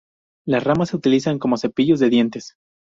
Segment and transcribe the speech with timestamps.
[0.47, 2.55] Las ramas se utilizan como cepillos de dientes.